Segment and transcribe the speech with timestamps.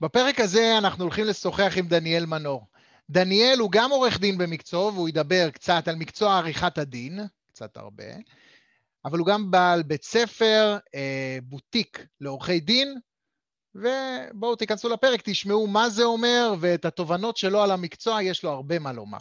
[0.00, 2.66] בפרק הזה אנחנו הולכים לשוחח עם דניאל מנור.
[3.10, 7.20] דניאל הוא גם עורך דין במקצוע, והוא ידבר קצת על מקצוע עריכת הדין,
[7.52, 8.04] קצת הרבה,
[9.04, 12.98] אבל הוא גם בעל בית ספר, אה, בוטיק לעורכי דין,
[13.74, 18.78] ובואו תיכנסו לפרק, תשמעו מה זה אומר, ואת התובנות שלו על המקצוע, יש לו הרבה
[18.78, 19.18] מה לומר.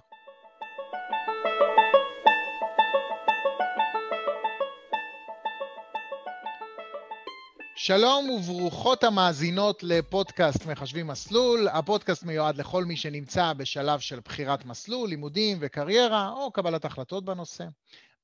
[7.82, 11.68] שלום וברוכות המאזינות לפודקאסט מחשבים מסלול.
[11.68, 17.66] הפודקאסט מיועד לכל מי שנמצא בשלב של בחירת מסלול, לימודים וקריירה, או קבלת החלטות בנושא.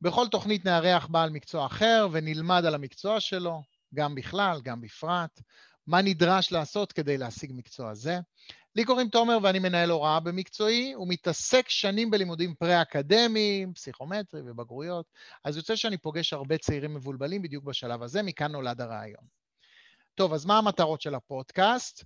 [0.02, 3.62] בכל תוכנית נארח בעל מקצוע אחר ונלמד על המקצוע שלו,
[3.94, 5.42] גם בכלל, גם בפרט,
[5.88, 8.20] מה נדרש לעשות כדי להשיג מקצוע זה.
[8.76, 15.06] לי קוראים תומר ואני מנהל הוראה במקצועי, ומתעסק שנים בלימודים פרה-אקדמיים, פסיכומטרי ובגרויות,
[15.44, 19.45] אז יוצא שאני פוגש הרבה צעירים מבולבלים בדיוק בשלב הזה, מכאן נולד הרעיון.
[20.16, 22.04] טוב, אז מה המטרות של הפודקאסט?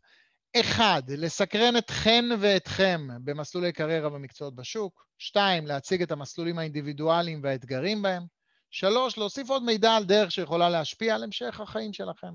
[0.60, 5.06] אחד, לסקרן אתכן ואתכם במסלולי קריירה ומקצועות בשוק.
[5.18, 8.24] שתיים, להציג את המסלולים האינדיבידואליים והאתגרים בהם.
[8.72, 12.34] שלוש, להוסיף עוד מידע על דרך שיכולה להשפיע על המשך החיים שלכם,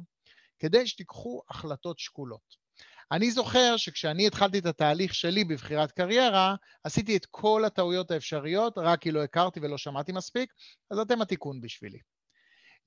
[0.59, 2.65] כדי שתיקחו החלטות שקולות.
[3.13, 9.01] אני זוכר שכשאני התחלתי את התהליך שלי בבחירת קריירה, עשיתי את כל הטעויות האפשריות, רק
[9.01, 10.53] כי לא הכרתי ולא שמעתי מספיק,
[10.91, 11.99] אז אתם התיקון בשבילי.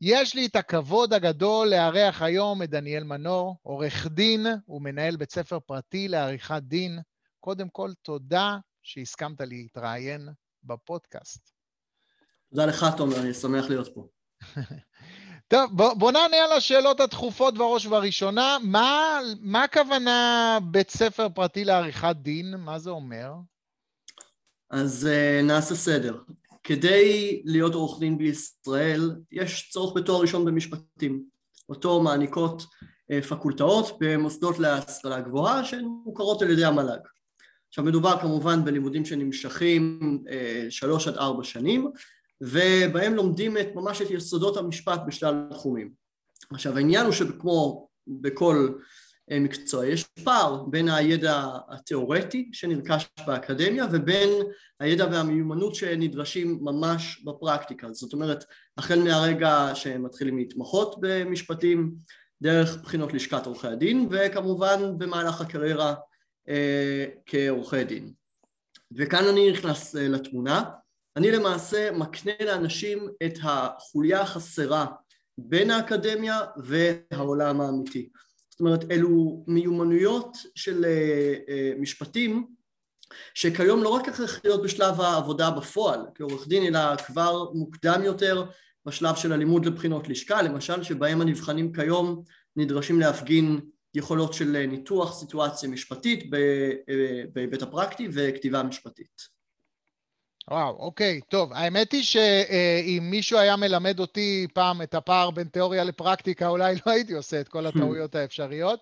[0.02, 5.60] יש לי את הכבוד הגדול לארח היום את דניאל מנור, עורך דין ומנהל בית ספר
[5.60, 7.00] פרטי לעריכת דין.
[7.40, 10.30] קודם כל, תודה שהסכמת להתראיין
[10.64, 11.52] בפודקאסט.
[12.50, 14.08] תודה לך, תומר, אני שמח להיות פה.
[15.48, 18.58] טוב, בוא, בוא נענה על השאלות הדחופות בראש ובראשונה.
[18.64, 22.56] מה, מה הכוונה בית ספר פרטי לעריכת דין?
[22.56, 23.34] מה זה אומר?
[24.70, 26.22] אז uh, נעשה סדר.
[26.68, 31.24] כדי להיות עורך דין בישראל יש צורך בתואר ראשון במשפטים.
[31.70, 32.64] אותו מעניקות
[33.12, 37.00] אה, פקולטאות במוסדות להשכלה גבוהה שהן מוכרות על ידי המל"ג.
[37.70, 41.92] עכשיו מדובר כמובן בלימודים שנמשכים אה, שלוש עד ארבע שנים
[42.42, 45.92] ובהם לומדים את, ממש את יסודות המשפט בשלל תחומים.
[46.52, 48.70] עכשיו העניין הוא שכמו בכל
[49.32, 49.86] מקצוע.
[49.86, 54.30] יש פער בין הידע התיאורטי שנרכש באקדמיה ובין
[54.80, 57.94] הידע והמיומנות שנדרשים ממש בפרקטיקה.
[57.94, 58.44] זאת אומרת,
[58.78, 61.96] החל מהרגע שהם מתחילים להתמחות במשפטים,
[62.42, 65.96] דרך בחינות לשכת עורכי הדין, וכמובן במהלך הקריירה
[66.50, 68.14] אה, כעורכי דין.
[68.98, 70.64] וכאן אני נכנס אה, לתמונה.
[71.18, 74.86] אני למעשה מקנה לאנשים את החוליה החסרה
[75.38, 78.10] בין האקדמיה והעולם האמיתי.
[78.58, 82.48] זאת אומרת אלו מיומנויות של אה, אה, משפטים
[83.34, 88.46] שכיום לא רק הכרחיות בשלב העבודה בפועל כעורך דין אלא כבר מוקדם יותר
[88.86, 92.24] בשלב של הלימוד לבחינות לשכה למשל שבהם הנבחנים כיום
[92.56, 93.60] נדרשים להפגין
[93.94, 96.72] יכולות של ניתוח סיטואציה משפטית אה,
[97.34, 99.37] בהיבט הפרקטי וכתיבה משפטית
[100.52, 101.54] וואו, אוקיי, טוב.
[101.54, 106.92] האמת היא שאם מישהו היה מלמד אותי פעם את הפער בין תיאוריה לפרקטיקה, אולי לא
[106.92, 108.80] הייתי עושה את כל הטעויות האפשריות,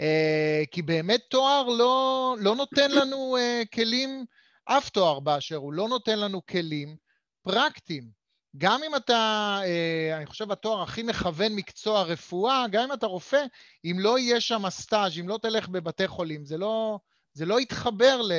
[0.00, 4.24] אה, כי באמת תואר לא, לא נותן לנו אה, כלים,
[4.64, 6.96] אף תואר באשר הוא לא נותן לנו כלים
[7.42, 8.10] פרקטיים.
[8.56, 13.44] גם אם אתה, אה, אני חושב התואר הכי מכוון מקצוע רפואה, גם אם אתה רופא,
[13.84, 16.98] אם לא יהיה שם סטאז', אם לא תלך בבתי חולים, זה לא,
[17.32, 18.32] זה לא יתחבר ל...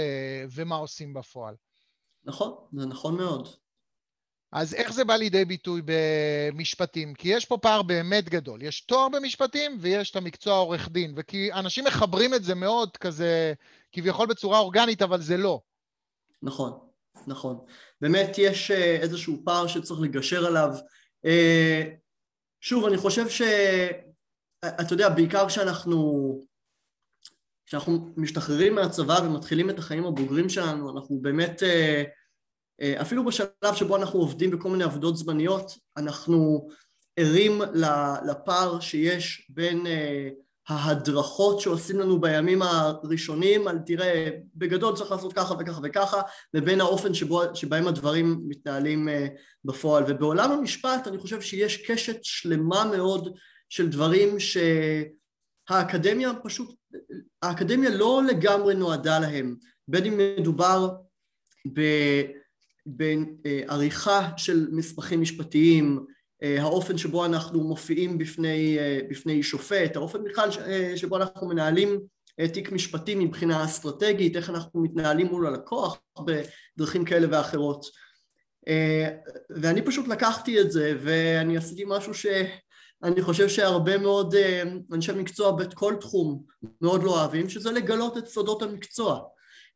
[0.52, 1.56] ומה עושים בפועל.
[2.25, 3.47] נכון, זה נכון מאוד.
[4.52, 7.13] אז איך זה בא לידי ביטוי במשפטים?
[7.13, 8.62] כי יש פה פער באמת גדול.
[8.62, 13.53] יש תואר במשפטים ויש את המקצוע עורך דין, וכי אנשים מחברים את זה מאוד כזה,
[13.91, 15.62] כביכול בצורה אורגנית, אבל זה לא.
[16.41, 16.80] נכון,
[17.28, 17.66] נכון.
[18.02, 20.69] באמת יש אה, איזשהו פער שצריך לגשר עליו.
[21.25, 21.84] אה,
[22.62, 23.42] שוב, אני חושב ש...
[24.66, 26.40] אתה יודע, בעיקר כשאנחנו
[27.66, 32.03] כשאנחנו משתחררים מהצבא ומתחילים את החיים הבוגרים שלנו, אנחנו באמת, אה,
[32.81, 36.68] אה, אפילו בשלב שבו אנחנו עובדים בכל מיני עבודות זמניות, אנחנו
[37.18, 37.62] ערים
[38.25, 40.30] לפער שיש בין אה,
[40.68, 46.22] ההדרכות שעושים לנו בימים הראשונים על תראה בגדול צריך לעשות ככה וככה וככה
[46.54, 49.07] לבין האופן שבו, שבהם הדברים מתנהלים
[49.66, 50.04] בפועל.
[50.07, 53.38] ובעולם המשפט אני חושב שיש קשת שלמה מאוד
[53.69, 54.57] של דברים ש...
[55.69, 56.75] האקדמיה פשוט,
[57.41, 59.56] האקדמיה לא לגמרי נועדה להם,
[59.88, 60.95] בין אם מדובר
[62.85, 66.06] בעריכה של מסמכים משפטיים,
[66.44, 72.00] אה, האופן שבו אנחנו מופיעים בפני, אה, בפני שופט, האופן בכלל אה, שבו אנחנו מנהלים
[72.53, 77.85] תיק משפטי מבחינה אסטרטגית, איך אנחנו מתנהלים מול הלקוח בדרכים כאלה ואחרות.
[79.50, 82.25] ואני פשוט לקחתי את זה ואני עשיתי משהו ש...
[83.03, 84.63] אני חושב שהרבה מאוד אה,
[84.94, 86.44] אנשי מקצוע בכל תחום
[86.81, 89.19] מאוד לא אוהבים, שזה לגלות את סודות המקצוע.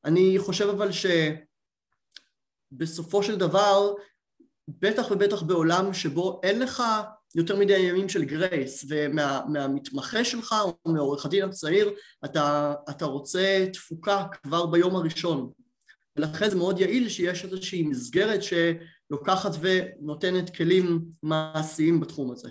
[0.06, 0.90] אני חושב אבל
[2.72, 3.94] שבסופו של דבר,
[4.68, 6.84] בטח ובטח בעולם שבו אין לך
[7.36, 11.94] יותר מדי ימים של גרייס, ומהמתמחה ומה, שלך או מעורך הדין הצעיר,
[12.26, 15.52] אתה, אתה רוצה תפוקה כבר ביום הראשון.
[16.16, 22.50] ולכן זה מאוד יעיל שיש איזושהי מסגרת שלוקחת ונותנת כלים מעשיים בתחום הזה.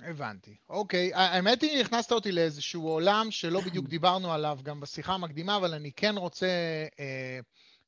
[0.00, 0.56] הבנתי.
[0.68, 5.74] אוקיי, האמת היא, הכנסת אותי לאיזשהו עולם שלא בדיוק דיברנו עליו גם בשיחה המקדימה, אבל
[5.74, 6.46] אני כן רוצה
[7.00, 7.38] אה,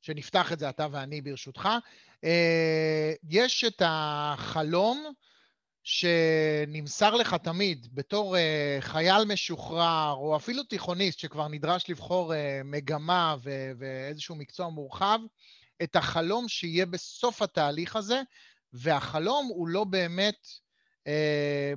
[0.01, 1.69] שנפתח את זה אתה ואני ברשותך.
[2.23, 5.13] אה, יש את החלום
[5.83, 13.35] שנמסר לך תמיד בתור אה, חייל משוחרר, או אפילו תיכוניסט שכבר נדרש לבחור אה, מגמה
[13.43, 15.19] ו- ואיזשהו מקצוע מורחב,
[15.83, 18.21] את החלום שיהיה בסוף התהליך הזה,
[18.73, 20.47] והחלום הוא לא באמת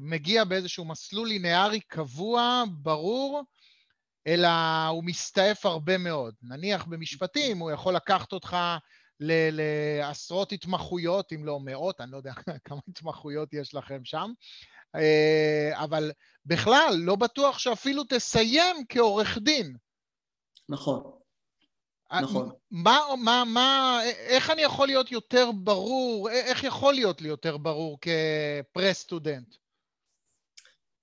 [0.01, 3.43] מגיע באיזשהו מסלול לינארי קבוע, ברור,
[4.27, 4.49] אלא
[4.89, 6.35] הוא מסתעף הרבה מאוד.
[6.43, 8.57] נניח במשפטים, הוא יכול לקחת אותך
[9.21, 12.33] לעשרות התמחויות, אם לא מאות, אני לא יודע
[12.65, 14.31] כמה התמחויות יש לכם שם,
[14.97, 16.11] אה, אבל
[16.47, 19.77] בכלל, לא בטוח שאפילו תסיים כעורך דין.
[20.69, 21.22] נכון.
[22.13, 22.51] אה, נכון.
[22.71, 27.99] מה, מה, מה, איך אני יכול להיות יותר ברור, איך יכול להיות לי יותר ברור
[28.01, 29.55] כפרה-סטודנט?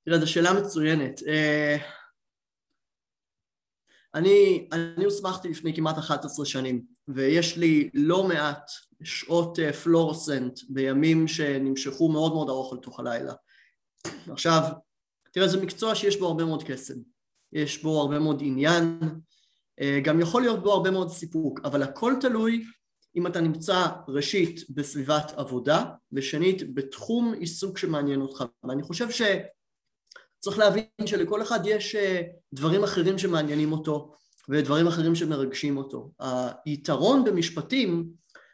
[0.06, 1.20] תראה, זו שאלה מצוינת.
[1.28, 1.78] אה,
[4.16, 8.72] אני, אני הוסמכתי לפני כמעט 11 שנים, ויש לי לא מעט
[9.04, 13.34] שעות אה, פלורסנט בימים שנמשכו מאוד מאוד ארוך לתוך הלילה.
[14.32, 14.62] עכשיו,
[15.34, 16.94] תראה, זה מקצוע שיש בו הרבה מאוד קסם.
[17.54, 19.08] יש בו הרבה מאוד עניין, אה,
[20.04, 22.64] גם יכול להיות בו הרבה מאוד סיפוק, אבל הכל תלוי
[23.16, 28.44] אם אתה נמצא ראשית בסביבת עבודה, ושנית בתחום עיסוק שמעניין אותך.
[28.64, 32.22] ואני חושב שצריך להבין שלכל אחד יש אה,
[32.54, 34.14] דברים אחרים שמעניינים אותו
[34.50, 36.12] ודברים אחרים שמרגשים אותו.
[36.66, 38.10] היתרון במשפטים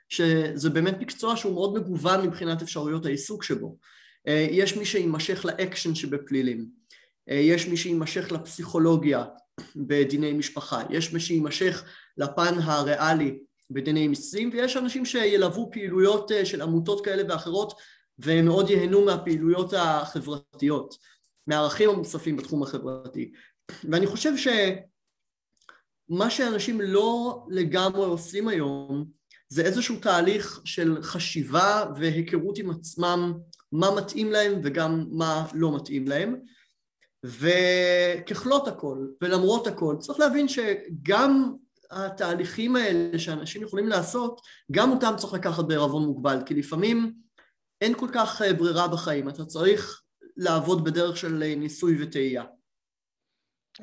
[0.10, 3.78] שזה באמת מקצוע שהוא מאוד מגוון מבחינת אפשרויות העיסוק שבו.
[4.28, 6.86] אה, יש מי שיימשך לאקשן שבפלילים,
[7.28, 9.26] יש מי שיימשך לפסיכולוגיה,
[9.76, 11.84] בדיני משפחה, יש מי שיימשך
[12.18, 17.74] לפן הריאלי בדיני מיסים ויש אנשים שילוו פעילויות אה, של עמותות כאלה ואחרות
[18.20, 20.98] והם מאוד ייהנו מהפעילויות החברתיות,
[21.48, 23.32] מהערכים המוספים בתחום החברתי.
[23.84, 29.06] ואני חושב שמה שאנשים לא לגמרי עושים היום
[29.50, 33.34] זה איזשהו תהליך של חשיבה והיכרות עם עצמם
[33.72, 36.36] מה מתאים להם וגם מה לא מתאים להם
[37.26, 41.54] וככלות הכל ולמרות הכל צריך להבין שגם
[41.92, 44.42] התהליכים האלה שאנשים יכולים לעשות
[44.72, 47.14] גם אותם צריך לקחת בערבון מוגבל כי לפעמים
[47.82, 50.02] אין כל כך אה, ברירה בחיים אתה צריך
[50.38, 52.44] לעבוד בדרך של אה, ניסוי וטעייה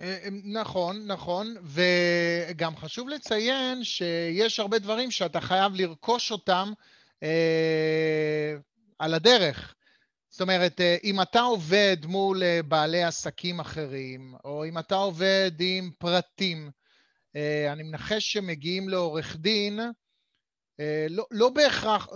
[0.00, 6.72] אה, נכון, נכון, וגם חשוב לציין שיש הרבה דברים שאתה חייב לרכוש אותם
[7.22, 8.56] אה,
[8.98, 9.74] על הדרך.
[10.32, 15.50] זאת אומרת, אה, אם אתה עובד מול אה, בעלי עסקים אחרים, או אם אתה עובד
[15.60, 16.70] עם פרטים,
[17.36, 19.80] אה, אני מנחש שמגיעים לעורך דין,
[21.10, 22.08] לא, לא בהכרח,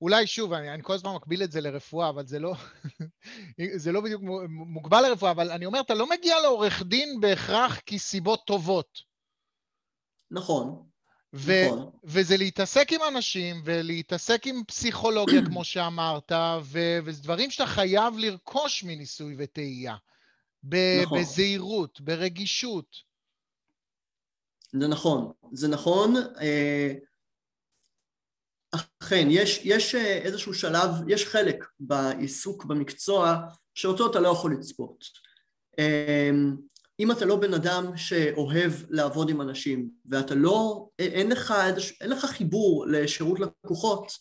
[0.00, 2.54] אולי שוב, אני, אני כל הזמן מקביל את זה לרפואה, אבל זה לא,
[3.82, 7.98] זה לא בדיוק מוגבל לרפואה, אבל אני אומר, אתה לא מגיע לעורך דין בהכרח כי
[8.46, 8.98] טובות.
[10.30, 10.93] נכון.
[11.34, 11.90] ו- נכון.
[12.04, 18.84] וזה להתעסק עם אנשים ולהתעסק עם פסיכולוגיה, כמו שאמרת, ו- וזה דברים שאתה חייב לרכוש
[18.84, 19.96] מניסוי וטעייה.
[20.62, 21.20] ב- נכון.
[21.20, 22.96] בזהירות, ברגישות.
[24.72, 26.14] זה נכון, זה נכון.
[26.40, 26.92] אה,
[28.70, 33.36] אכן, יש, יש אה, איזשהו שלב, יש חלק בעיסוק במקצוע
[33.74, 35.04] שאותו אתה לא יכול לצפות.
[35.78, 36.30] אה,
[37.00, 41.54] אם אתה לא בן אדם שאוהב לעבוד עם אנשים ואתה לא, אין לך,
[42.00, 44.12] אין לך חיבור לשירות לקוחות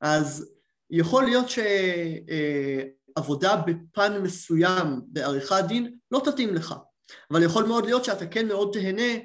[0.00, 0.52] אז
[0.90, 1.46] יכול להיות
[3.16, 6.74] שעבודה בפן מסוים בעריכת דין לא תתאים לך.
[7.30, 9.18] אבל יכול מאוד להיות שאתה כן מאוד תהנה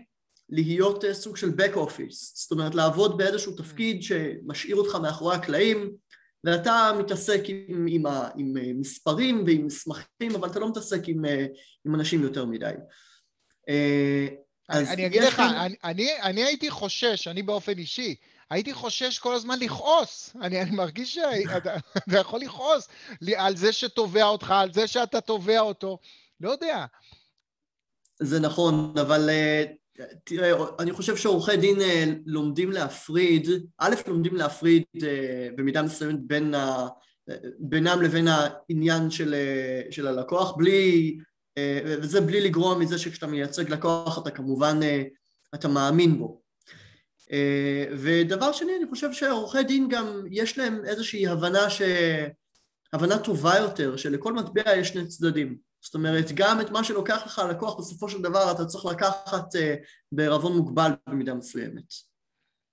[0.49, 2.31] להיות סוג של back office.
[2.35, 5.95] זאת אומרת לעבוד באיזשהו תפקיד שמשאיר אותך מאחורי הקלעים
[6.43, 11.25] ואתה מתעסק עם, עם, עם מספרים ועם מסמכים, אבל אתה לא מתעסק עם,
[11.85, 12.71] עם אנשים יותר מדי.
[13.69, 14.27] אה,
[14.69, 18.15] אני, אני אגיד לך, אני, אני, אני הייתי חושש, אני באופן אישי,
[18.49, 20.35] הייתי חושש כל הזמן לכעוס.
[20.41, 21.75] אני, אני מרגיש שאתה
[22.21, 22.87] יכול לכעוס
[23.37, 25.97] על זה שתובע אותך, על זה שאתה תובע אותו.
[26.39, 26.85] לא יודע.
[28.21, 29.63] זה נכון, אבל אה,
[30.23, 36.53] תראה, אני חושב שעורכי דין אה, לומדים להפריד, א', לומדים להפריד אה, במידה מסוימת בין
[37.59, 39.35] בינם לבין העניין של,
[39.91, 41.17] של הלקוח, בלי,
[41.85, 44.79] וזה בלי לגרוע מזה שכשאתה מייצג לקוח אתה כמובן,
[45.55, 46.41] אתה מאמין בו.
[47.97, 51.81] ודבר שני, אני חושב שעורכי דין גם יש להם איזושהי הבנה, ש...
[52.93, 55.66] הבנה טובה יותר, שלכל מטבע יש שני צדדים.
[55.87, 59.45] זאת אומרת, גם את מה שלוקח לך הלקוח בסופו של דבר אתה צריך לקחת
[60.11, 61.93] בערבון מוגבל במידה מסוימת.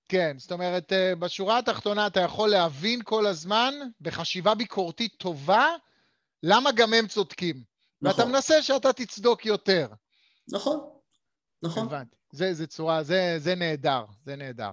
[0.09, 5.67] כן, זאת אומרת, אה, בשורה התחתונה אתה יכול להבין כל הזמן, בחשיבה ביקורתית טובה,
[6.43, 7.63] למה גם הם צודקים.
[8.01, 8.21] נכון.
[8.21, 9.87] ואתה מנסה שאתה תצדוק יותר.
[10.51, 10.79] נכון,
[11.63, 11.85] נכון.
[11.85, 12.15] הבנתי.
[12.31, 14.71] זה, זה צורה, זה, זה נהדר, זה נהדר.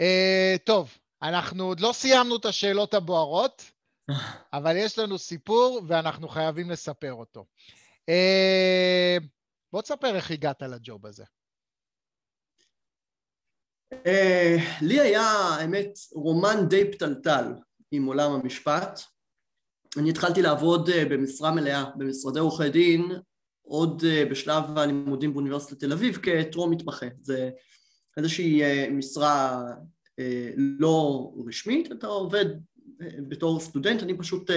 [0.00, 3.70] Uh, טוב, אנחנו עוד לא סיימנו את השאלות הבוערות,
[4.52, 7.44] אבל יש לנו סיפור ואנחנו חייבים לספר אותו.
[8.10, 9.24] Uh,
[9.72, 11.24] בוא תספר איך הגעת לג'וב הזה.
[14.06, 17.44] אה, לי היה, האמת, רומן די פתלתל
[17.90, 19.00] עם עולם המשפט.
[19.96, 23.02] אני התחלתי לעבוד אה, במשרה מלאה במשרדי עורכי דין
[23.62, 27.06] עוד אה, בשלב הלימודים באוניברסיטת תל אביב כטרום מתמחה.
[27.22, 27.50] זה
[28.16, 29.62] איזושהי משרה
[30.56, 32.44] לא רשמית, אתה עובד
[33.28, 34.50] בתור סטודנט, אני פשוט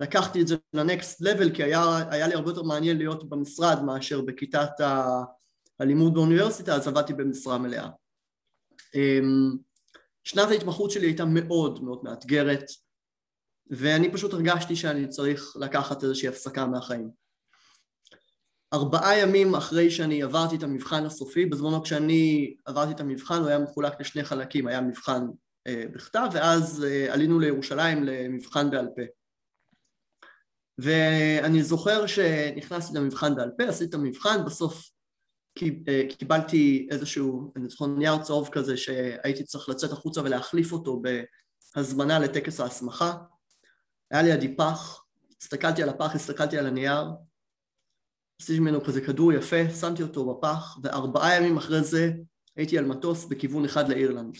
[0.00, 4.20] לקחתי את זה לנקסט לבל כי היה, היה לי הרבה יותר מעניין להיות במשרד מאשר
[4.20, 4.70] בכיתת
[5.80, 7.88] הלימוד באוניברסיטה, אז עבדתי במשרה מלאה.
[8.94, 9.56] אמ,
[10.24, 12.64] שנת ההתמחות שלי הייתה מאוד מאוד מאתגרת
[13.70, 17.10] ואני פשוט הרגשתי שאני צריך לקחת איזושהי הפסקה מהחיים.
[18.72, 23.58] ארבעה ימים אחרי שאני עברתי את המבחן הסופי, בזמנו כשאני עברתי את המבחן הוא היה
[23.58, 25.26] מחולק לשני חלקים, היה מבחן
[25.66, 29.02] אה, בכתב ואז אה, עלינו לירושלים למבחן בעל פה.
[30.78, 34.90] ואני זוכר שנכנסתי למבחן בעל פה, עשיתי את המבחן, בסוף
[35.62, 41.02] אה, קיבלתי איזשהו, אני זוכר נייר צהוב כזה שהייתי צריך לצאת החוצה ולהחליף אותו
[41.76, 43.14] בהזמנה לטקס ההסמכה.
[44.10, 45.04] היה לידי פח,
[45.42, 47.04] הסתכלתי על הפח, הסתכלתי על הנייר,
[48.42, 52.12] עשיתי ממנו כזה כדור יפה, שמתי אותו בפח, וארבעה ימים אחרי זה
[52.56, 54.36] הייתי על מטוס בכיוון אחד לאירלנד.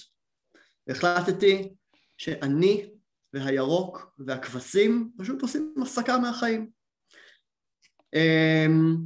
[0.87, 1.75] והחלטתי
[2.16, 2.90] שאני
[3.32, 6.70] והירוק והכבשים פשוט עושים הפסקה מהחיים.
[8.14, 8.97] אמ,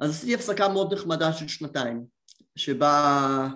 [0.00, 2.04] אז עשיתי הפסקה מאוד נחמדה של שנתיים,
[2.56, 3.48] שבה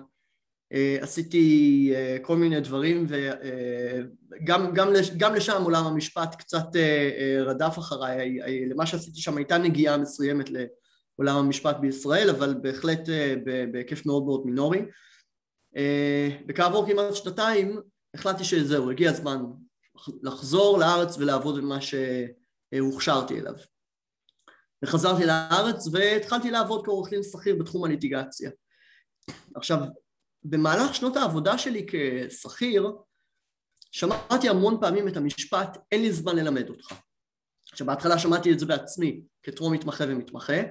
[0.73, 6.67] אה, עשיתי אה, כל מיני דברים וגם אה, גם, גם לשם עולם המשפט קצת
[7.45, 8.39] רדף אחריי,
[8.69, 13.09] למה שעשיתי שם הייתה נגיעה מסוימת לעולם המשפט בישראל, אבל בהחלט
[13.71, 14.81] בהיקף מאוד מאוד מינורי.
[16.47, 17.81] וכעבור כמעט שנתיים
[18.15, 19.43] החלטתי שזהו, הגיע הזמן
[20.23, 23.53] לחזור לארץ ולעבוד במה שהוכשרתי אליו.
[24.83, 28.51] וחזרתי לארץ והתחלתי לעבוד כעורך דין שכיר בתחום הליטיגציה.
[29.55, 29.79] עכשיו,
[30.43, 32.91] במהלך שנות העבודה שלי כשכיר,
[33.91, 36.93] שמעתי המון פעמים את המשפט, אין לי זמן ללמד אותך.
[37.71, 40.61] עכשיו, בהתחלה שמעתי את זה בעצמי, כטרום מתמחה ומתמחה,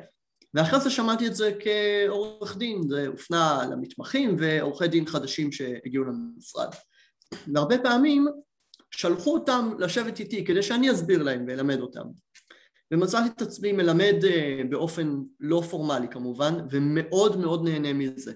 [0.54, 6.68] ואחרי זה שמעתי את זה כעורך דין, זה הופנה למתמחים ועורכי דין חדשים שהגיעו למשרד.
[7.54, 8.26] והרבה פעמים
[8.90, 12.04] שלחו אותם לשבת איתי כדי שאני אסביר להם ואלמד אותם.
[12.92, 18.32] ומצאתי את עצמי מלמד אה, באופן לא פורמלי כמובן, ומאוד מאוד נהנה מזה.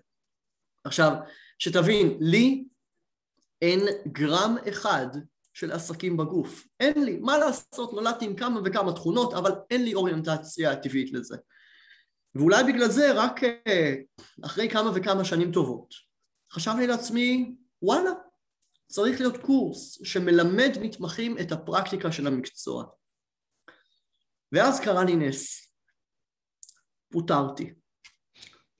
[0.84, 1.12] עכשיו,
[1.58, 2.64] שתבין, לי
[3.62, 5.06] אין גרם אחד
[5.52, 6.66] של עסקים בגוף.
[6.80, 11.36] אין לי, מה לעשות, נולדתי עם כמה וכמה תכונות, אבל אין לי אוריינטציה טבעית לזה.
[12.34, 13.94] ואולי בגלל זה, רק אה,
[14.44, 15.94] אחרי כמה וכמה שנים טובות,
[16.52, 18.10] חשבתי לעצמי, וואלה,
[18.88, 22.84] צריך להיות קורס שמלמד מתמחים את הפרקטיקה של המקצוע.
[24.52, 25.72] ואז קרה לי נס.
[27.10, 27.74] פוטרתי.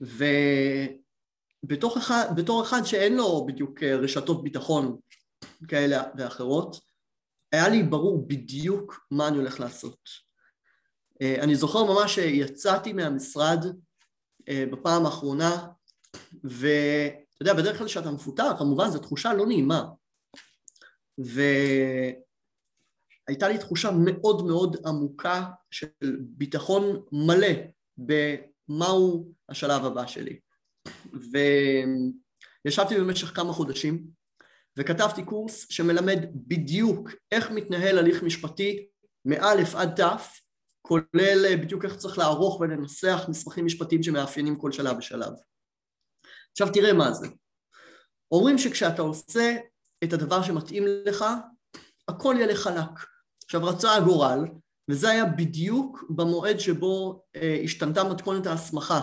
[0.00, 2.27] ובתור אחד,
[2.62, 4.99] אחד שאין לו בדיוק אה, רשתות ביטחון
[5.69, 6.81] כאלה ואחרות,
[7.53, 9.99] היה לי ברור בדיוק מה אני הולך לעשות.
[11.23, 13.65] אה, אני זוכר ממש שיצאתי מהמשרד
[14.49, 15.67] אה, בפעם האחרונה,
[17.40, 19.85] ואתה יודע, בדרך כלל כשאתה מפוטר, כמובן זו תחושה לא נעימה.
[21.21, 21.40] ו...
[23.28, 25.87] הייתה לי תחושה מאוד מאוד עמוקה של
[26.21, 27.49] ביטחון מלא
[27.99, 30.40] במהו השלב הבא שלי.
[32.64, 34.07] וישבתי במשך כמה חודשים
[34.78, 38.87] וכתבתי קורס שמלמד בדיוק איך מתנהל הליך משפטי
[39.25, 40.40] מאלף עד תף,
[40.83, 45.33] כולל בדיוק איך צריך לערוך ולנסח מסמכים משפטיים שמאפיינים כל שלב ושלב.
[46.61, 47.27] עכשיו תראה מה זה.
[48.33, 49.57] אומרים שכשאתה עושה
[50.05, 51.25] את הדבר שמתאים לך,
[52.09, 53.07] הכל יהיה לך חלק.
[53.45, 54.45] עכשיו רצה הגורל,
[54.91, 59.00] וזה היה בדיוק במועד שבו אה, השתנתה מתכונת ההסמכה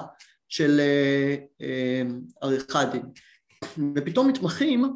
[0.49, 2.01] של אה, אה,
[2.41, 3.03] עריכת דין.
[3.95, 4.93] ופתאום מתמחים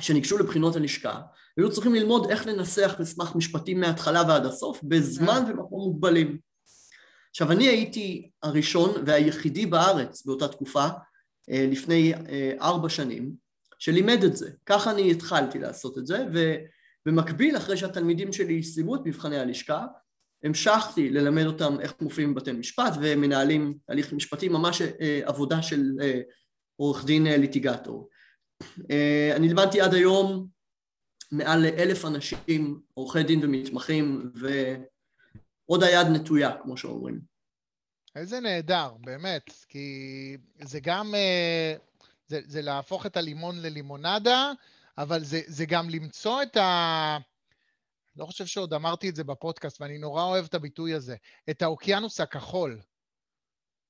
[0.00, 1.20] שניגשו לבחינות הלשכה,
[1.56, 5.50] היו צריכים ללמוד איך לנסח מסמך משפטי מההתחלה ועד הסוף בזמן אה.
[5.50, 6.38] ומקום מוגבלים.
[7.30, 10.88] עכשיו אני הייתי הראשון והיחידי בארץ באותה תקופה,
[11.48, 13.32] לפני אה, ארבע שנים,
[13.78, 14.50] שלימד את זה.
[14.66, 16.24] ככה אני התחלתי לעשות את זה,
[17.06, 19.86] ובמקביל אחרי שהתלמידים שלי סיימו את מבחני הלשכה,
[20.44, 24.82] המשכתי ללמד אותם איך מופיעים בבתי משפט ומנהלים הליך משפטי, ממש
[25.24, 25.82] עבודה של
[26.76, 28.08] עורך דין ליטיגטור.
[29.36, 30.46] אני לימדתי עד היום
[31.32, 37.33] מעל לאלף אנשים, עורכי דין ומתמחים, ועוד היד נטויה, כמו שאומרים.
[38.16, 41.74] איזה נהדר, באמת, כי זה גם, אה,
[42.26, 44.52] זה, זה להפוך את הלימון ללימונדה,
[44.98, 47.18] אבל זה, זה גם למצוא את ה...
[48.16, 51.16] לא חושב שעוד אמרתי את זה בפודקאסט, ואני נורא אוהב את הביטוי הזה,
[51.50, 52.80] את האוקיינוס הכחול.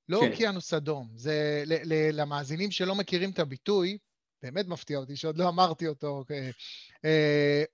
[0.09, 0.33] לא כן.
[0.33, 1.09] אוקיינוס אדום.
[1.15, 3.99] זה, ל, ל, למאזינים שלא מכירים את הביטוי,
[4.45, 6.25] באמת מפתיע אותי שעוד לא אמרתי אותו.
[6.31, 6.51] אה,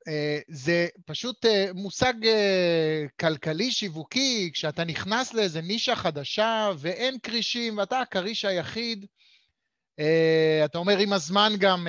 [0.08, 2.14] אה, זה פשוט אה, מושג
[3.20, 9.06] כלכלי, שיווקי, כשאתה נכנס לאיזה נישה חדשה ואין כרישים ואתה הכריש היחיד,
[10.64, 11.86] אתה אומר עם הזמן גם,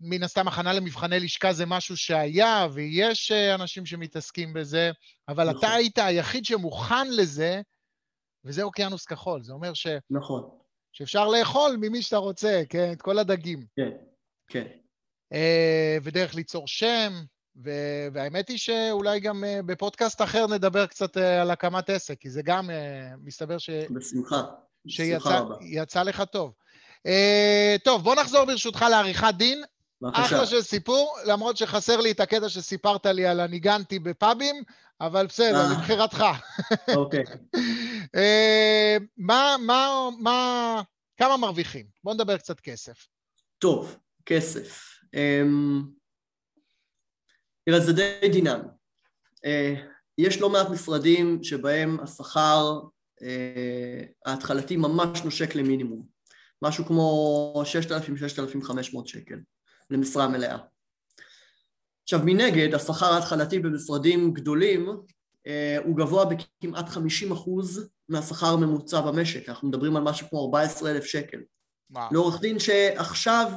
[0.00, 4.90] מן הסתם הכנה למבחני לשכה זה משהו שהיה ויש אנשים שמתעסקים בזה,
[5.28, 5.58] אבל נכון.
[5.58, 7.60] אתה היית היחיד שמוכן לזה,
[8.44, 9.42] וזה אוקיינוס כחול.
[9.42, 9.86] זה אומר ש...
[10.10, 10.61] נכון.
[10.92, 12.92] שאפשר לאכול ממי שאתה רוצה, כן?
[12.92, 13.66] את כל הדגים.
[13.76, 13.90] כן,
[14.48, 14.66] כן.
[15.32, 17.12] אה, ודרך ליצור שם,
[17.64, 22.30] ו- והאמת היא שאולי גם אה, בפודקאסט אחר נדבר קצת אה, על הקמת עסק, כי
[22.30, 22.70] זה גם
[23.24, 23.70] מסתבר ש...
[23.70, 24.42] בשמחה,
[24.88, 26.52] שיצא לך טוב.
[27.84, 29.62] טוב, בוא נחזור ברשותך לעריכת דין.
[30.02, 30.24] בבקשה.
[30.24, 34.62] אחלה של סיפור, למרות שחסר לי את הקטע שסיפרת לי על הניגנתי בפאבים,
[35.00, 36.24] אבל בסדר, לבחירתך.
[36.96, 37.24] אוקיי.
[39.16, 40.82] מה, מה, מה,
[41.16, 41.86] כמה מרוויחים?
[42.04, 43.06] בוא נדבר קצת כסף.
[43.58, 44.88] טוב, כסף.
[45.14, 45.82] אמ,
[47.66, 48.68] תראה, זה די דינמי.
[49.44, 49.74] אה,
[50.18, 52.80] יש לא מעט משרדים שבהם השכר
[53.22, 56.06] אה, ההתחלתי ממש נושק למינימום.
[56.62, 57.62] משהו כמו
[58.62, 59.38] 6,000-6,500 שקל
[59.92, 60.58] למשרה מלאה.
[62.02, 64.88] עכשיו מנגד, השכר ההתחלתי במשרדים גדולים
[65.46, 66.98] אה, הוא גבוה בכמעט 50%
[68.08, 71.38] מהשכר הממוצע במשק, אנחנו מדברים על משהו כמו 14,000 שקל.
[72.12, 73.52] לעורך דין שעכשיו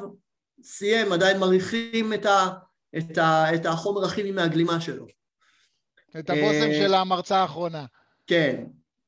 [0.63, 2.49] סיים, עדיין מריחים את, ה,
[2.97, 5.05] את, ה, את החומר הכימי מהגלימה שלו.
[6.19, 7.85] את הבושם של המרצה האחרונה.
[8.27, 8.65] כן,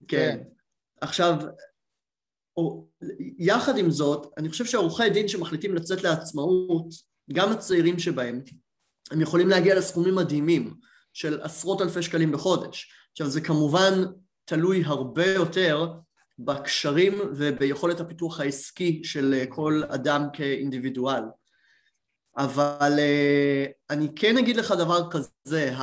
[0.07, 0.37] כן.
[0.37, 0.43] כן.
[1.01, 1.35] עכשיו,
[3.37, 6.87] יחד עם זאת, אני חושב שעורכי דין שמחליטים לצאת לעצמאות,
[7.33, 8.41] גם הצעירים שבהם,
[9.11, 10.73] הם יכולים להגיע לסכומים מדהימים
[11.13, 12.91] של עשרות אלפי שקלים בחודש.
[13.11, 13.93] עכשיו זה כמובן
[14.45, 15.93] תלוי הרבה יותר
[16.39, 21.23] בקשרים וביכולת הפיתוח העסקי של כל אדם כאינדיבידואל.
[22.37, 25.73] אבל אה, אני כן אגיד לך דבר כזה,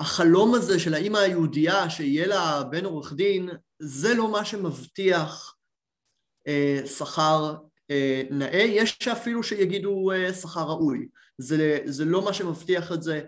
[0.00, 5.56] החלום הזה של האימא היהודייה שיהיה לה בן עורך דין, זה לא מה שמבטיח
[6.46, 7.65] אה, שכר אה,
[8.30, 13.20] נאה, יש אפילו שיגידו אה, שכר ראוי, זה, זה לא מה שמבטיח את זה,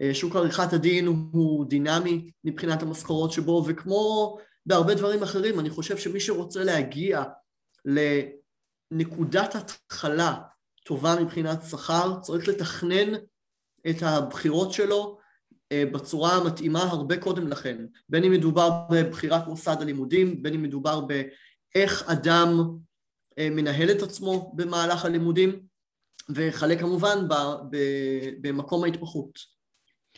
[0.00, 5.96] אה, שוק עריכת הדין הוא דינמי מבחינת המשכורות שבו וכמו בהרבה דברים אחרים אני חושב
[5.96, 7.22] שמי שרוצה להגיע
[8.92, 10.34] לנקודת התחלה
[10.84, 13.14] טובה מבחינת שכר צריך לתכנן
[13.90, 15.18] את הבחירות שלו
[15.74, 17.86] בצורה המתאימה הרבה קודם לכן.
[18.08, 22.64] בין אם מדובר בבחירת מוסד הלימודים בין אם מדובר באיך אדם אה,
[23.40, 25.66] מנהל את עצמו במהלך הלימודים,
[26.34, 27.26] וכלה כמובן
[28.40, 29.38] במקום ההתמחות.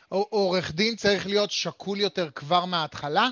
[0.08, 3.28] עורך דין צריך להיות שקול יותר כבר מההתחלה?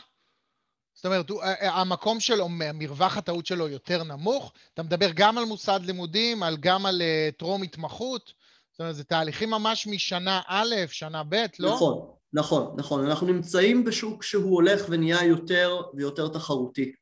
[0.95, 4.53] זאת אומרת, אה, אה, המקום שלו, מרווח הטעות שלו יותר נמוך?
[4.75, 7.03] אתה מדבר גם על מוסד לימודים, על, גם על
[7.39, 8.33] טרום התמחות?
[8.73, 11.75] זאת אומרת, זה תהליכים ממש משנה א', שנה ב', לא?
[11.75, 11.99] נכון,
[12.33, 13.07] נכון, נכון.
[13.07, 16.93] אנחנו נמצאים בשוק שהוא הולך ונהיה יותר ויותר תחרותי.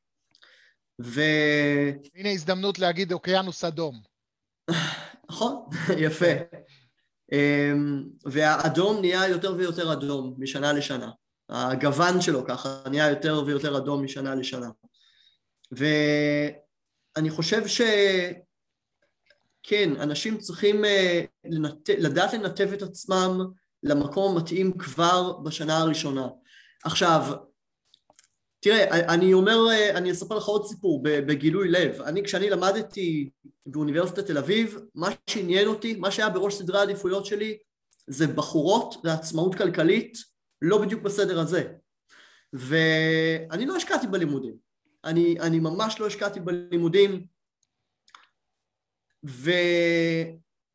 [1.04, 1.20] ו...
[2.14, 4.00] הנה הזדמנות להגיד אוקיינוס אדום.
[5.30, 5.64] נכון,
[6.04, 6.32] יפה.
[7.32, 11.10] אמ, והאדום נהיה יותר ויותר אדום משנה לשנה.
[11.48, 14.70] הגוון שלו ככה נהיה יותר ויותר אדום משנה לשנה.
[15.72, 18.40] ואני חושב שכן,
[20.00, 21.88] אנשים צריכים אה, לנת...
[21.88, 23.38] לדעת לנתב את עצמם
[23.82, 26.28] למקום המתאים כבר בשנה הראשונה.
[26.84, 27.36] עכשיו,
[28.60, 29.56] תראה, אני אומר,
[29.94, 32.02] אני אספר לך עוד סיפור בגילוי לב.
[32.02, 33.30] אני, כשאני למדתי
[33.66, 37.58] באוניברסיטת תל אביב, מה שעניין אותי, מה שהיה בראש סדרי העדיפויות שלי,
[38.06, 40.18] זה בחורות ועצמאות כלכלית,
[40.62, 41.72] לא בדיוק בסדר הזה.
[42.52, 44.54] ואני לא השקעתי בלימודים.
[45.04, 47.26] אני, אני ממש לא השקעתי בלימודים,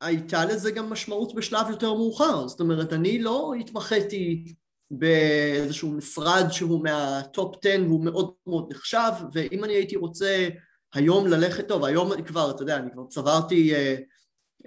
[0.02, 4.56] הייתה לזה גם משמעות בשלב יותר מאוחר, זאת אומרת אני לא התמחיתי
[4.92, 10.48] באיזשהו משרד שהוא מהטופ 10 והוא מאוד מאוד נחשב ואם אני הייתי רוצה
[10.94, 13.96] היום ללכת טוב, היום אני כבר, אתה יודע, אני כבר צברתי אה,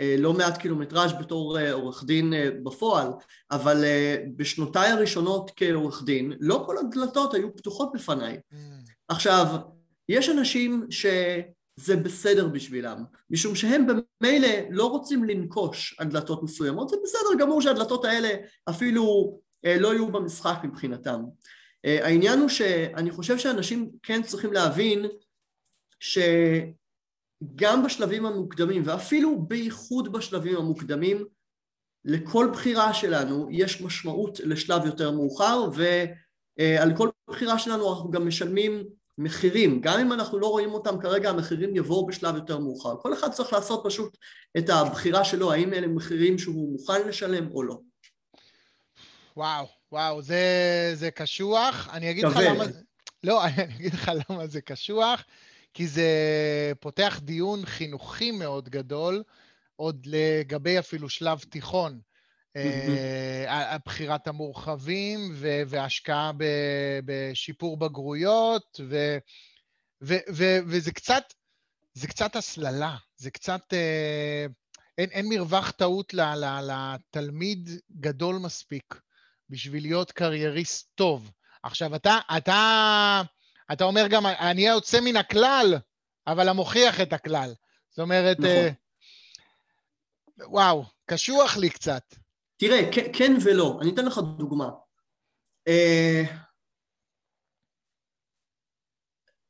[0.00, 3.08] אה, לא מעט קילומטראז' בתור אה, עורך דין אה, בפועל,
[3.50, 8.36] אבל אה, בשנותיי הראשונות כעורך דין לא כל הדלתות היו פתוחות בפניי.
[8.52, 8.56] Mm.
[9.08, 9.46] עכשיו,
[10.08, 16.96] יש אנשים שזה בסדר בשבילם, משום שהם במילא לא רוצים לנקוש על דלתות מסוימות, זה
[17.04, 18.28] בסדר גמור שהדלתות האלה
[18.68, 21.20] אפילו לא יהיו במשחק מבחינתם.
[21.84, 25.06] אה, העניין הוא שאני חושב שאנשים כן צריכים להבין
[26.00, 31.24] שגם בשלבים המוקדמים ואפילו בייחוד בשלבים המוקדמים
[32.04, 38.84] לכל בחירה שלנו יש משמעות לשלב יותר מאוחר ועל כל בחירה שלנו אנחנו גם משלמים
[39.18, 43.32] מחירים, גם אם אנחנו לא רואים אותם כרגע המחירים יבואו בשלב יותר מאוחר, כל אחד
[43.32, 44.16] צריך לעשות פשוט
[44.58, 47.78] את הבחירה שלו האם אלה מחירים שהוא מוכן לשלם או לא
[49.38, 51.88] וואו, וואו, זה, זה קשוח.
[51.92, 52.64] אני אגיד לך למה...
[53.24, 55.24] לא, אני אגיד לך למה זה קשוח,
[55.74, 56.12] כי זה
[56.80, 59.22] פותח דיון חינוכי מאוד גדול,
[59.76, 62.00] עוד לגבי אפילו שלב תיכון.
[62.56, 65.34] אה, בחירת המורחבים
[65.66, 66.32] והשקעה
[67.04, 68.80] בשיפור בגרויות,
[70.00, 71.24] וזה קצת,
[71.94, 73.62] זה קצת הסללה, זה קצת...
[73.72, 74.46] אה,
[74.98, 77.70] אין, אין מרווח טעות לתלמיד
[78.00, 79.00] גדול מספיק
[79.50, 81.30] בשביל להיות קרייריסט טוב.
[81.62, 83.22] עכשיו, אתה, אתה,
[83.72, 85.74] אתה אומר גם, אני יוצא מן הכלל,
[86.26, 87.54] אבל המוכיח את הכלל.
[87.90, 88.50] זאת אומרת, נכון.
[88.50, 88.70] אה,
[90.48, 92.14] וואו, קשוח לי קצת.
[92.56, 93.78] תראה, כן, כן ולא.
[93.82, 94.70] אני אתן לך דוגמה.
[95.68, 96.22] אה,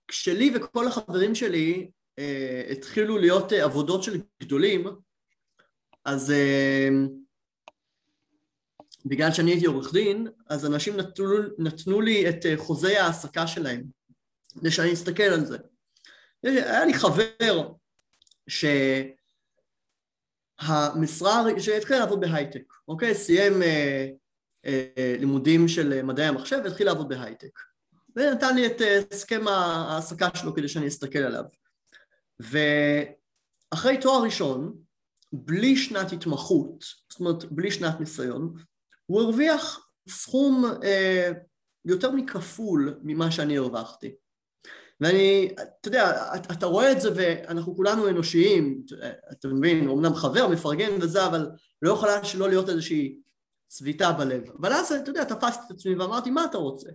[0.08, 4.87] כשלי וכל החברים שלי אה, התחילו להיות אה, עבודות של גדולים,
[6.04, 6.88] אז אה,
[9.06, 11.26] בגלל שאני הייתי עורך דין, אז אנשים נתנו,
[11.58, 13.82] נתנו לי את אה, חוזי ההעסקה שלהם,
[14.61, 15.58] כדי שאני אסתכל על זה.
[16.42, 17.68] היה לי חבר
[20.58, 23.14] שהמשרה, שהתחיל לעבוד בהייטק, אוקיי?
[23.14, 24.08] סיים אה,
[24.66, 27.58] אה, לימודים של מדעי המחשב והתחיל לעבוד בהייטק.
[28.16, 31.44] ונתן לי את אה, הסכם ההעסקה שלו כדי שאני אסתכל עליו.
[32.40, 34.74] ואחרי תואר ראשון,
[35.32, 38.54] בלי שנת התמחות, זאת אומרת בלי שנת ניסיון,
[39.10, 41.30] הוא הרוויח סכום אה,
[41.84, 44.14] יותר מכפול ממה שאני הרווחתי.
[45.00, 48.82] ואני, אתה יודע, אתה, אתה רואה את זה ואנחנו כולנו אנושיים,
[49.32, 51.50] אתה מבין, אמנם חבר, מפרגן וזה, אבל
[51.82, 53.18] לא יכולה שלא להיות איזושהי
[53.68, 54.42] צביטה בלב.
[54.60, 56.88] אבל אז, אתה יודע, תפסתי את עצמי ואמרתי, מה אתה רוצה?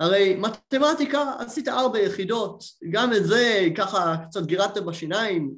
[0.00, 5.54] הרי מתמטיקה, עשית ארבע יחידות, גם את זה ככה קצת גירדת בשיניים,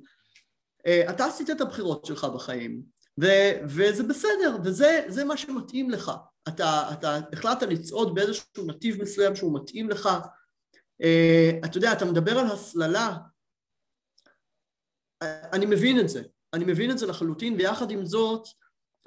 [0.86, 2.82] אה, אתה עשית את הבחירות שלך בחיים,
[3.20, 6.12] ו- וזה בסדר, וזה מה שמתאים לך.
[6.48, 10.08] אתה, אתה החלטת לצעוד באיזשהו נתיב מסוים שהוא מתאים לך.
[11.02, 13.16] Uh, אתה יודע, אתה מדבר על הסללה,
[15.52, 16.22] אני מבין את זה,
[16.54, 18.48] אני מבין את זה לחלוטין, ויחד עם זאת,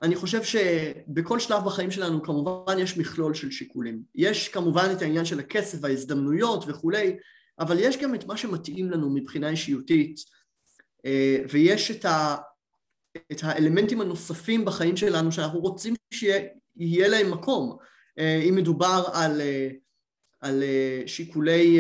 [0.02, 4.04] אני חושב שבכל שלב בחיים שלנו כמובן יש מכלול של שיקולים.
[4.16, 7.18] יש כמובן את העניין של הכסף וההזדמנויות וכולי,
[7.60, 10.20] אבל יש גם את מה שמתאים לנו מבחינה אישיותית,
[11.06, 12.36] אה, ויש את ה...
[13.32, 17.78] את האלמנטים הנוספים בחיים שלנו שאנחנו רוצים שיהיה להם מקום.
[18.20, 19.70] אה, אם מדובר על, אה,
[20.42, 21.80] על אה, שיקולי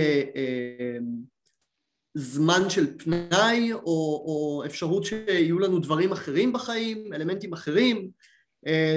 [2.17, 3.79] זמן של פנאי או,
[4.25, 8.09] או אפשרות שיהיו לנו דברים אחרים בחיים, אלמנטים אחרים.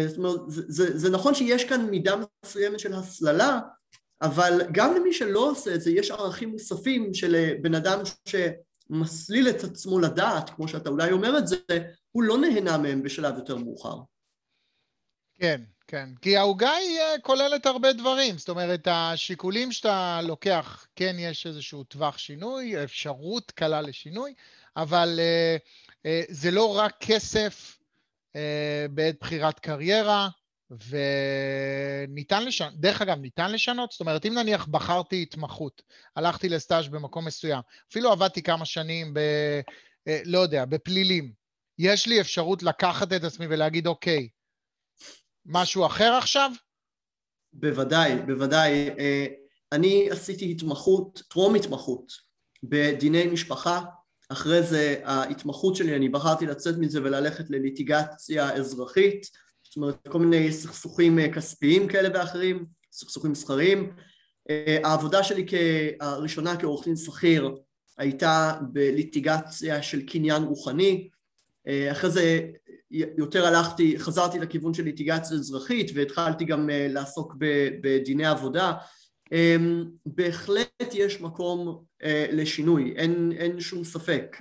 [0.09, 3.61] זאת אומרת, זה, זה, זה נכון שיש כאן מידה מסוימת של הסללה,
[4.23, 8.01] אבל גם למי שלא עושה את זה יש ערכים נוספים של בן אדם
[8.89, 11.57] שמסליל את עצמו לדעת, כמו שאתה אולי אומר את זה,
[12.13, 13.97] הוא לא נהנה מהם בשלב יותר מאוחר.
[15.35, 16.09] כן, כן.
[16.23, 18.39] כי העוגה היא אה, כוללת הרבה דברים.
[18.39, 24.35] זאת אומרת, השיקולים שאתה לוקח, כן יש איזשהו טווח שינוי, אפשרות קלה לשינוי,
[24.77, 25.61] אבל uh,
[25.97, 27.79] uh, זה לא רק כסף
[28.33, 28.37] uh,
[28.91, 30.29] בעת בחירת קריירה,
[30.71, 33.93] וניתן לשנות, דרך אגב, ניתן לשנות?
[33.93, 35.83] זאת אומרת, אם נניח בחרתי התמחות,
[36.17, 39.21] הלכתי לסטאז' במקום מסוים, אפילו עבדתי כמה שנים ב...
[40.25, 41.33] לא יודע, בפלילים,
[41.79, 44.29] יש לי אפשרות לקחת את עצמי ולהגיד, אוקיי,
[45.47, 46.51] משהו אחר עכשיו?
[47.53, 48.91] בוודאי, בוודאי.
[48.99, 49.27] אה,
[49.73, 52.13] אני עשיתי התמחות, טרום התמחות,
[52.63, 53.81] בדיני משפחה.
[54.29, 59.27] אחרי זה ההתמחות שלי, אני בחרתי לצאת מזה וללכת לליטיגציה אזרחית,
[59.79, 63.93] אומרת כל מיני סכסוכים אה, כספיים כאלה ואחרים, סכסוכים מסחריים.
[64.51, 65.47] אה, העבודה שלי
[66.01, 67.55] הראשונה כעורך דין שכיר
[67.99, 71.09] הייתה בליטיגציה של קניין רוחני,
[71.91, 72.41] אחרי זה
[72.91, 77.35] יותר הלכתי, חזרתי לכיוון של ליטיגציה אזרחית והתחלתי גם לעסוק
[77.81, 78.73] בדיני עבודה.
[80.07, 81.85] בהחלט יש מקום
[82.33, 84.37] לשינוי, אין, אין שום ספק.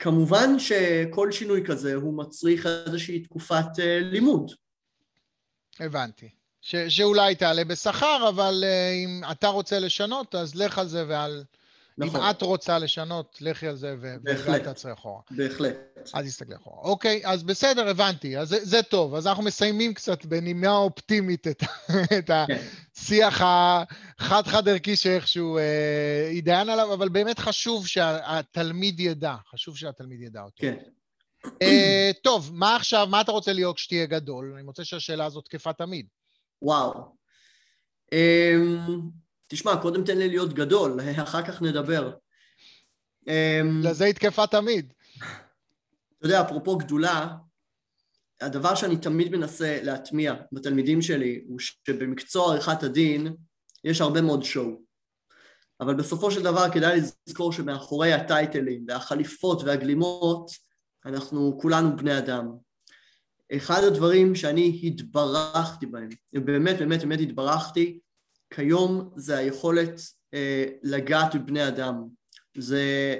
[0.00, 3.78] כמובן שכל שינוי כזה הוא מצריך איזושהי תקופת
[4.12, 4.52] לימוד.
[5.80, 6.28] הבנתי.
[6.60, 11.44] ש, שאולי תעלה בשכר, אבל uh, אם אתה רוצה לשנות, אז לך על זה ועל...
[11.98, 12.20] נכון.
[12.20, 15.20] אם את רוצה לשנות, לכי על זה ואל תעצרי אחורה.
[15.30, 15.76] בהחלט.
[16.14, 16.82] אל תסתכלי אחורה.
[16.82, 18.38] אוקיי, אז בסדר, הבנתי.
[18.38, 19.14] אז זה, זה טוב.
[19.14, 21.62] אז אנחנו מסיימים קצת בנימה אופטימית את,
[22.18, 22.58] את כן.
[22.96, 29.34] השיח החד-חד ערכי שאיכשהו אה, עליו, אבל באמת חשוב שהתלמיד ידע.
[29.50, 30.56] חשוב שהתלמיד ידע אותו.
[30.56, 30.74] כן.
[31.62, 34.52] אה, טוב, מה עכשיו, מה אתה רוצה להיות כשתהיה גדול?
[34.54, 36.06] אני מוצא שהשאלה הזאת תקפה תמיד.
[36.62, 37.18] וואו.
[38.14, 42.12] Um, תשמע, קודם תן לי להיות גדול, אחר כך נדבר.
[43.20, 43.30] Um,
[43.82, 44.92] לזה היא תקפה תמיד.
[46.18, 47.28] אתה יודע, אפרופו גדולה,
[48.40, 53.36] הדבר שאני תמיד מנסה להטמיע בתלמידים שלי הוא שבמקצוע עריכת הדין
[53.84, 54.82] יש הרבה מאוד שואו.
[55.80, 60.50] אבל בסופו של דבר כדאי לזכור שמאחורי הטייטלים והחליפות והגלימות
[61.06, 62.48] אנחנו כולנו בני אדם.
[63.56, 68.00] אחד הדברים שאני התברכתי בהם, באמת באמת באמת התברכתי,
[68.50, 70.00] כיום זה היכולת
[70.34, 72.04] אה, לגעת בבני אדם.
[72.58, 73.16] זה...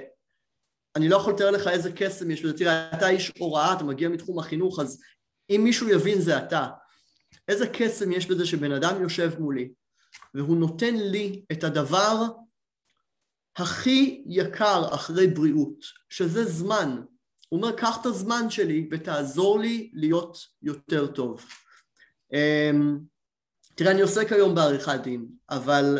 [0.95, 2.57] אני לא יכול לתאר לך איזה קסם יש בזה.
[2.57, 5.01] תראה, אתה איש הוראה, אתה מגיע מתחום החינוך, אז
[5.49, 6.67] אם מישהו יבין זה אתה.
[7.47, 9.69] איזה קסם יש בזה שבן אדם יושב מולי,
[10.33, 12.25] והוא נותן לי את הדבר
[13.55, 17.01] הכי יקר אחרי בריאות, שזה זמן.
[17.49, 21.45] הוא אומר, קח את הזמן שלי ותעזור לי להיות יותר טוב.
[22.33, 22.99] אמ,
[23.79, 25.99] תראה, אני עוסק היום בעריכת דין, אבל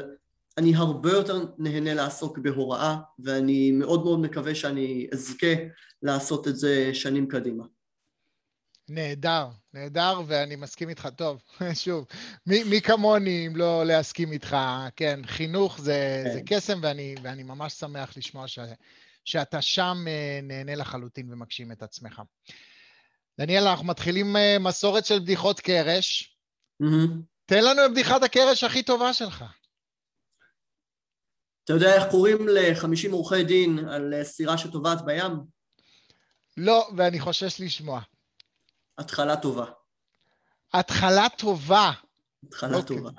[0.57, 5.53] אני הרבה יותר נהנה לעסוק בהוראה, ואני מאוד מאוד מקווה שאני אזכה
[6.01, 7.63] לעשות את זה שנים קדימה.
[8.89, 11.07] נהדר, נהדר, ואני מסכים איתך.
[11.15, 11.41] טוב,
[11.83, 12.05] שוב,
[12.47, 14.57] מי, מי כמוני אם לא להסכים איתך?
[14.95, 16.33] כן, חינוך זה, כן.
[16.33, 18.59] זה קסם, ואני, ואני ממש שמח לשמוע ש,
[19.25, 22.21] שאתה שם אה, נהנה לחלוטין ומגשים את עצמך.
[23.39, 26.35] דניאל, אנחנו מתחילים אה, מסורת של בדיחות קרש.
[26.83, 27.38] Mm-hmm.
[27.49, 29.43] תן לנו את בדיחת הקרש הכי טובה שלך.
[31.63, 35.31] אתה יודע איך קוראים ל-50 עורכי דין על אה, סירה שטובעת בים?
[36.57, 38.01] לא, ואני חושש לשמוע.
[38.97, 39.65] התחלה טובה.
[40.73, 41.91] התחלה טובה.
[42.43, 42.81] התחלה okay.
[42.81, 42.97] אוקיי.
[42.97, 43.09] טובה.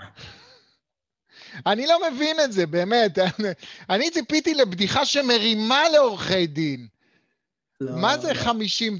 [1.73, 3.19] אני לא מבין את זה, באמת.
[3.90, 6.88] אני ציפיתי לבדיחה שמרימה לעורכי דין.
[7.81, 8.45] לא, מה זה לא.
[8.45, 8.99] 50...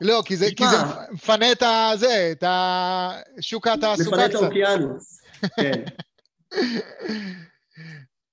[0.00, 0.76] לא, כי זה, כי זה
[1.10, 2.44] מפנה את הזה, את
[3.40, 4.12] שוק התעסוקה קצת.
[4.12, 5.22] מפנה את האוקיינוס,
[5.56, 5.84] כן.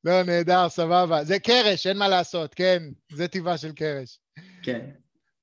[0.04, 1.24] לא, נהדר, סבבה.
[1.24, 2.84] זה קרש, אין מה לעשות, כן.
[3.12, 4.20] זה טבעה של קרש.
[4.64, 4.90] כן.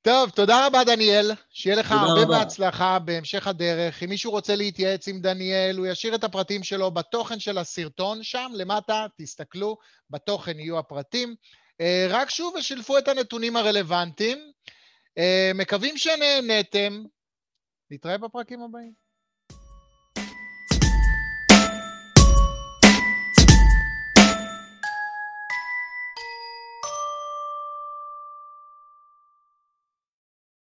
[0.03, 1.31] טוב, תודה רבה, דניאל.
[1.51, 2.39] שיהיה לך הרבה רבה.
[2.39, 4.03] בהצלחה בהמשך הדרך.
[4.03, 8.51] אם מישהו רוצה להתייעץ עם דניאל, הוא ישאיר את הפרטים שלו בתוכן של הסרטון שם,
[8.55, 9.77] למטה, תסתכלו,
[10.11, 11.35] בתוכן יהיו הפרטים.
[11.81, 14.39] אה, רק שוב, ושילפו את הנתונים הרלוונטיים.
[15.19, 17.05] אה, מקווים שנהנתם.
[17.91, 19.02] נתראה בפרקים הבאים.